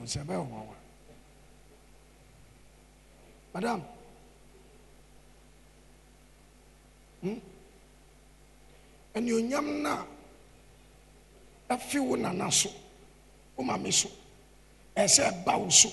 [3.55, 3.83] Madam.
[7.23, 7.35] Hmm?
[9.15, 10.05] And you nyam na
[11.71, 12.71] afi wo nana so.
[13.57, 14.09] Wo mame so.
[14.97, 15.91] Ɛsɛ ba wo so.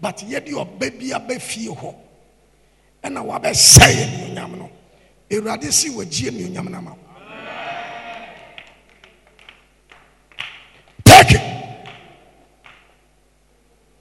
[0.00, 1.94] but yɛde ɔba bi aba fie hɔ
[3.02, 4.70] ɛna wabɛsɛ yɛ nnuonyam no
[5.30, 6.98] awurade si wagyie nnuonyam no ama wo
[11.04, 11.42] take it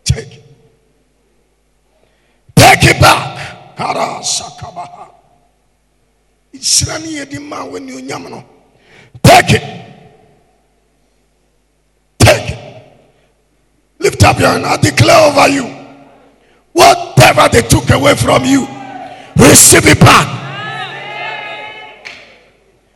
[0.04, 0.44] take it
[2.56, 5.10] take it back kara sakabaha
[6.84, 8.44] nhyira ne yɛde ma wɔ nnuonyam no
[9.24, 9.64] take it
[12.20, 12.60] take it
[14.00, 15.86] lift up your hand i declare over you
[16.76, 18.68] Whatever they took away from you,
[19.38, 20.28] receive it back.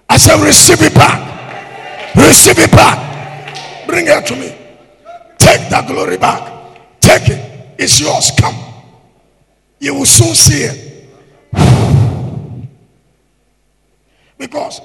[0.10, 2.14] I said, receive it back.
[2.14, 3.88] Receive it back.
[3.88, 4.54] Bring it to me.
[5.38, 6.78] Take that glory back.
[7.00, 7.74] Take it.
[7.80, 8.32] It's yours.
[8.38, 8.56] Come.
[9.80, 11.08] You will soon see it.
[14.40, 14.82] Because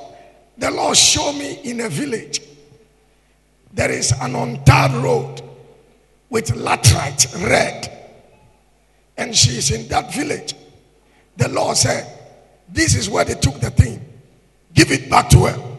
[0.58, 2.42] the Lord showed me in a village
[3.72, 5.40] there is an untarred road
[6.28, 7.90] with laterite red
[9.16, 10.54] and she is in that village.
[11.36, 12.06] The Lord said,
[12.68, 14.04] This is where they took the thing.
[14.74, 15.70] Give it back to her.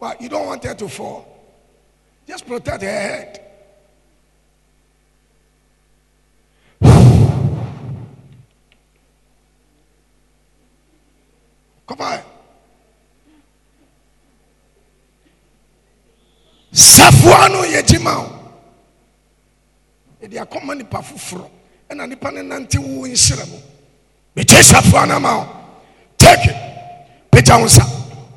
[0.00, 1.28] Well, you don't want her to fall.
[2.26, 3.51] Just protect her head.
[12.00, 12.18] On.
[16.72, 18.26] safoa no yɛ gyima o
[20.22, 21.46] yɛde akɔma nipa foforɔ
[21.90, 23.58] ɛna nipa ne nante wo nhyira mu.
[24.34, 25.46] Megye safoa no ama o
[26.16, 26.56] take it.
[27.30, 27.84] Pagya wo nsa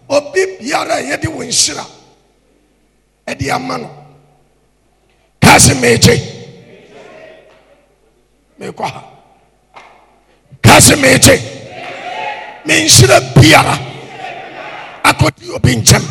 [0.10, 1.86] obi biara yɛde wo nhyira
[3.26, 3.90] ɛde ama no
[5.42, 6.20] kaa se megye
[8.60, 9.04] mekɔ ha
[10.62, 10.96] kaa se
[12.66, 13.78] megye menhyira biara.
[15.04, 16.04] Akɔdi obi nkyɛm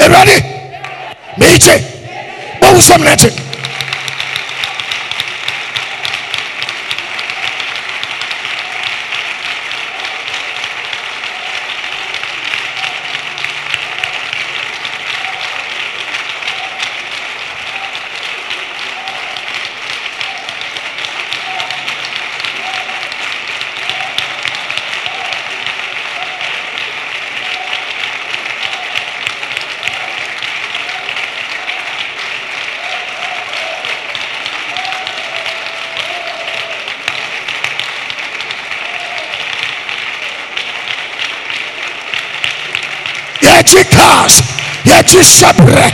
[0.00, 0.36] awurade
[1.38, 1.74] meekye
[2.60, 3.45] bɔwo sɛm no akyi
[44.06, 44.34] cars
[44.90, 45.84] yɛkyi hyɛbrɛ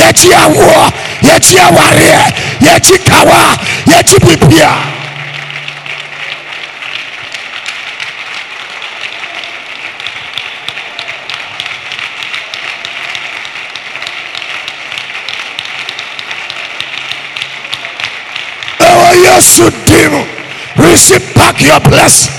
[0.00, 0.82] yɛkyi awoɔ
[1.28, 2.20] yɛkyi awareɛ
[2.66, 3.40] yɛkyi kawa
[3.92, 4.72] yɛkyi bibia
[18.88, 20.14] ɛwɔ oh, yesu dim
[20.84, 22.32] receive back your blessing.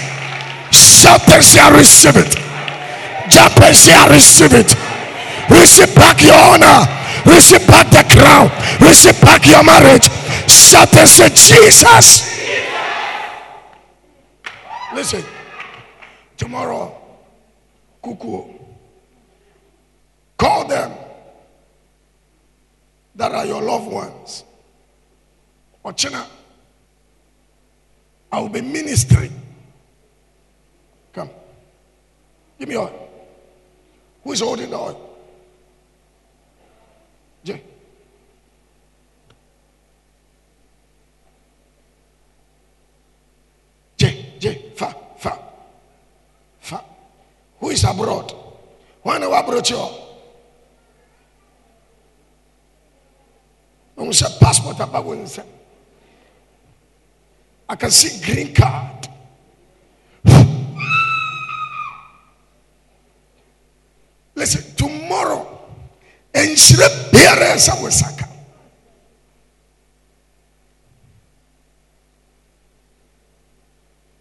[0.72, 2.32] Shout and say receive it.
[3.30, 4.89] Jump and say receive it
[5.50, 6.86] receive back your honor
[7.26, 8.50] receive back the crown
[8.86, 10.08] receive back your marriage
[10.50, 12.40] shout and say jesus
[14.92, 15.24] Listen,
[16.36, 17.00] tomorrow,
[18.04, 18.60] Kuku,
[20.36, 20.92] call them
[23.14, 24.44] that are your loved ones.
[25.86, 26.26] Ochina,
[28.32, 29.32] I will be ministering.
[31.14, 31.30] Come.
[32.58, 33.10] Give me oil.
[34.24, 35.18] Who is holding the oil?
[37.44, 37.62] Jay.
[43.98, 45.38] Jay, Jay, fa, fa,
[46.60, 46.84] fa.
[47.60, 48.34] Who is abroad?
[49.04, 49.70] When are abroad?
[53.96, 55.06] When say passport about
[57.68, 59.08] I can see green card.
[64.36, 65.46] Listen, tomorrow,
[66.34, 66.58] and
[67.56, 68.28] ɛsɛ wosaka.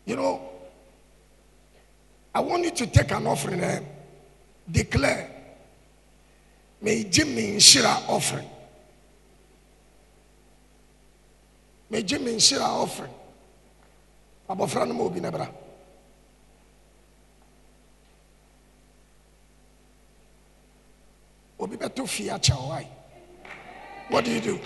[0.05, 0.41] You know,
[2.34, 3.86] I want you to take an offering and
[4.70, 5.30] declare,
[6.80, 8.49] may Jimmy Shira offering.
[11.90, 13.12] May Jimmy Shira offering.
[14.49, 15.49] Abofra no mo bi nebra.
[21.61, 22.86] Obi beto fie akyɛ?
[24.11, 24.61] What do you do?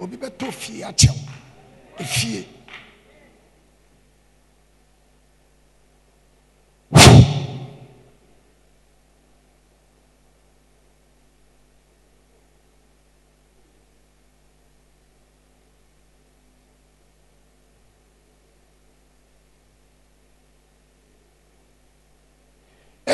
[0.00, 1.14] Obi beto fie akyɛ
[1.98, 2.55] efie.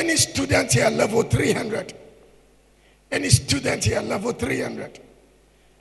[0.02, 1.94] Any student here level 300?
[3.12, 4.98] Any student here level 300?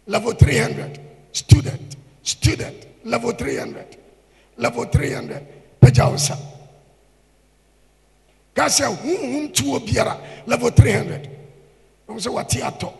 [0.06, 1.00] Level 300.
[1.32, 1.96] Student.
[2.22, 2.86] Student.
[3.04, 3.98] Level 300.
[4.58, 5.48] Level 300.
[5.82, 6.38] Pejausa.
[8.54, 10.16] Kasi hum hum tuo biara
[10.46, 11.28] level 300.
[12.08, 12.94] I'm say what theater.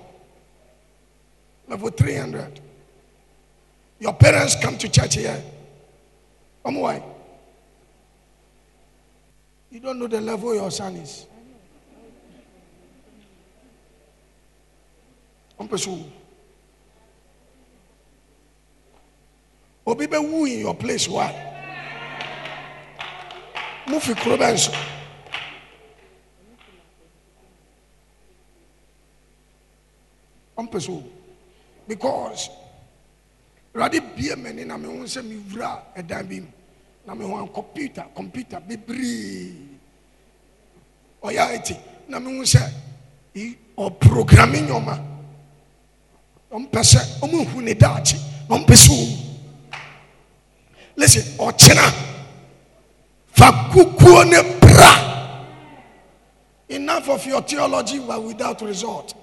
[1.68, 2.60] Level 300.
[4.00, 5.44] Your parents come to church here.
[6.64, 7.11] Why?
[9.72, 11.26] You don't know the level your son is.
[19.88, 21.32] Obi be woo in your place why?
[23.88, 24.74] Move your bɛn so.
[31.88, 32.50] because
[33.74, 36.42] awurade bie m'ani na mehu sɛ mewura ɛdan bi
[37.06, 39.56] na mehu computer computer bebree.
[41.24, 41.76] Ɔyɛ eti
[42.08, 42.62] na mehu sɛ
[43.78, 45.00] ɔprograme nyɔma.
[46.52, 49.18] Ɔmpɛ sɛ ɔmo ne daakye na ɔmpɛ sɛ ɔmu
[50.96, 51.94] listen ɔkyena.
[53.32, 54.92] Fa kukuo ne bra.
[56.70, 59.14] Enough of your theology but without result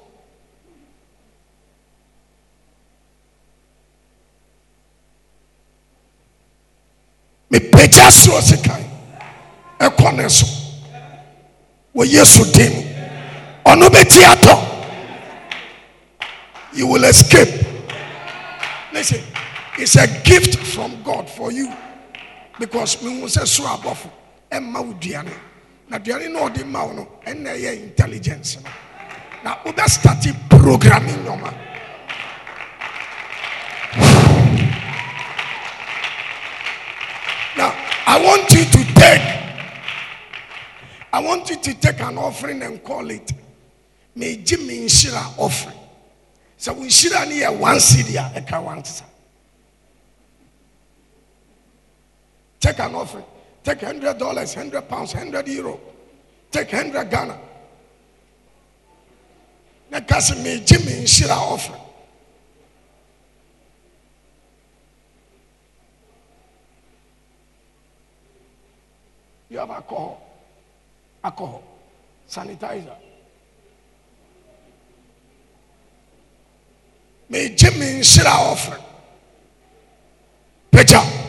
[7.89, 8.85] mepagya soɔ sekan
[9.81, 10.47] ɛkɔ ne so
[11.95, 12.73] wɔ yesu dim
[13.65, 14.65] ɔno bɛti atɔ
[16.75, 17.49] you will escape.
[18.93, 19.23] Listen
[19.79, 21.73] it's a gift from god for you.
[22.59, 24.11] Because mehu sɛ so abɔfo
[24.53, 25.33] ɛmma wo duane
[25.89, 28.59] na duane na ɔde ma wo no ɛnna ɛyɛ intelligence.
[28.63, 28.71] No
[29.45, 31.53] na wobɛstarte programming nɔma
[38.29, 39.23] want you to take,
[41.13, 43.33] I want you to take an offering and call it
[44.15, 45.79] May Jimmy Nshira offering.
[46.59, 48.83] So we Nshira near one city a one
[52.61, 53.25] Take an offering.
[53.65, 55.81] Take hundred dollars, hundred pounds, hundred euro.
[56.51, 57.39] Take hundred Ghana.
[59.91, 60.01] Now,
[60.43, 61.81] may Jimmy Nshira offering.
[69.51, 70.21] You have alcohol,
[71.25, 71.63] alcohol,
[72.29, 72.97] sanitizer.
[77.29, 78.79] May Jimmy Shira offer.
[80.73, 81.28] Pecha.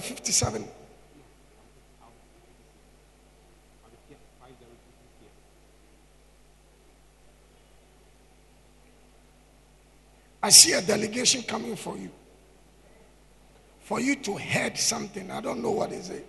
[0.00, 0.64] 57?
[10.42, 12.10] I see a delegation coming for you.
[13.80, 15.30] For you to head something.
[15.30, 16.26] I don't know what is it.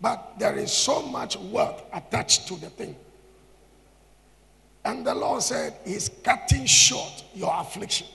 [0.00, 2.96] But there is so much work attached to the thing.
[4.84, 8.08] And the Lord said, He's cutting short your affliction.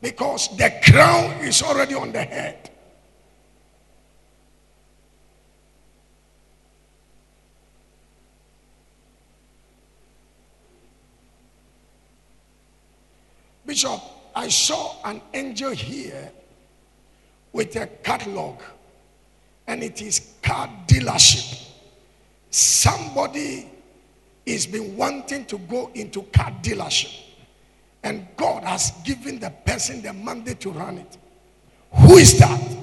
[0.00, 2.70] Because the crown is already on the head.
[13.66, 14.00] Bishop,
[14.34, 16.30] I saw an angel here
[17.52, 18.60] with a catalog,
[19.66, 21.68] and it is car dealership.
[22.50, 23.68] Somebody
[24.44, 27.25] is been wanting to go into car dealership,
[28.06, 31.18] and God has given the person the mandate to run it.
[31.92, 32.76] Who is that?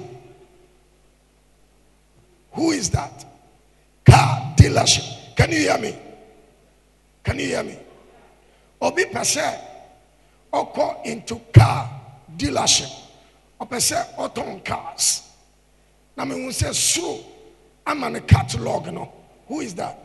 [2.52, 3.24] Who is that?
[4.04, 5.34] Car dealership.
[5.34, 5.96] Can you hear me?
[7.24, 7.78] Can you hear me?
[8.82, 9.60] Obi Pasha
[10.52, 11.88] ɔkɔ into car
[12.36, 12.90] dealership
[13.60, 15.22] sɛ ɔtɔn cars
[16.16, 17.24] na mehu sɛ soro
[17.86, 19.10] ama ne catalog no
[19.48, 19.98] who is that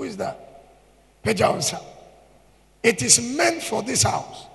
[0.00, 0.36] who is that
[1.22, 1.78] pagya nsa
[2.82, 4.46] it is meant for this house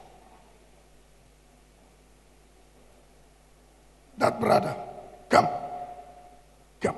[4.17, 4.75] that brother
[5.29, 5.47] come
[6.81, 6.97] come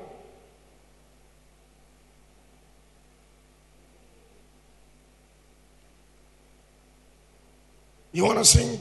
[8.14, 8.80] You want to sing?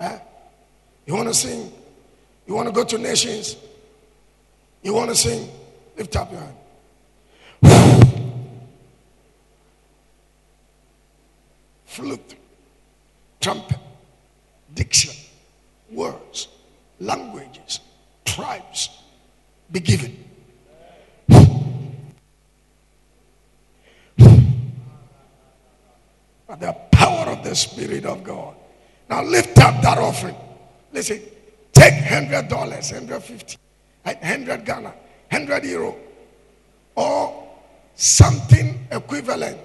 [0.00, 0.18] Huh?
[1.06, 1.70] You want to sing?
[2.46, 3.54] You want to go to nations?
[4.82, 5.48] You want to sing?
[5.96, 6.65] Lift up your hand.
[11.96, 12.34] Flute,
[13.40, 13.78] trumpet,
[14.74, 15.14] diction,
[15.90, 16.48] words,
[17.00, 17.80] languages,
[18.26, 18.90] tribes
[19.72, 20.14] be given.
[26.46, 28.54] by the power of the Spirit of God.
[29.08, 30.36] Now lift up that offering.
[30.92, 31.22] Listen,
[31.72, 33.56] take hundred dollars, hundred fifty,
[34.04, 34.92] hundred Ghana,
[35.30, 35.96] hundred euro,
[36.94, 37.48] or
[37.94, 39.56] something equivalent.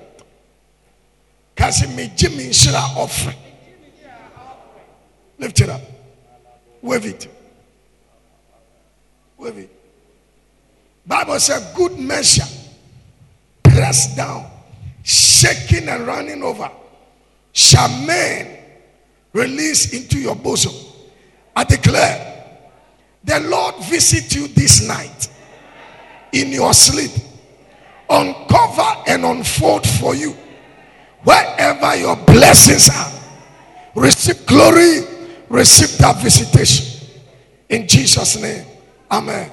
[1.71, 3.37] Kasi me Jimmy Shira offering.
[5.39, 5.79] Lift it up.
[6.81, 7.27] Wave it.
[9.37, 9.69] Wave it.
[11.07, 12.43] Bible said, good measure,
[13.63, 14.51] pressed down,
[15.03, 16.69] shaking and running over,
[17.53, 18.57] shall men
[19.31, 20.73] release into your bosom.
[21.55, 22.67] I declare,
[23.23, 25.29] the Lord visit you this night
[26.33, 27.11] in your sleep,
[28.09, 30.35] uncover and unfold for you
[31.23, 33.11] wherever your blessings are.
[33.95, 35.01] Receive glory,
[35.49, 37.07] receive that visitation.
[37.69, 38.65] In Jesus' name,
[39.11, 39.51] Amen.